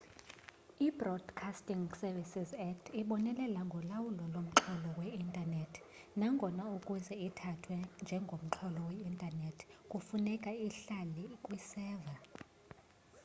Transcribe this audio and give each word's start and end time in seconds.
ibroadcasting 0.87 1.85
services 2.01 2.49
act 2.69 2.85
ibonelela 3.01 3.61
ngolawulo 3.67 4.23
lomxholo 4.33 4.89
we-intanethi 4.99 5.81
nangona 6.19 6.63
ukuze 6.77 7.13
ithathwe 7.27 7.75
njengomxholo 8.03 8.79
we-intanethi 8.89 9.63
kufuneka 9.91 10.49
ihlale 10.67 11.23
kwiseva 11.45 12.13